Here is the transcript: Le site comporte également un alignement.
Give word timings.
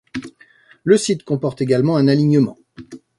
Le 0.83 0.97
site 0.97 1.23
comporte 1.23 1.61
également 1.61 1.95
un 1.95 2.07
alignement. 2.07 2.57